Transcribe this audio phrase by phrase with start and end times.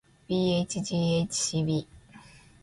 [0.27, 1.35] bhghcb